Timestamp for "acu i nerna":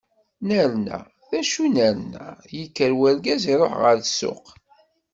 1.39-2.27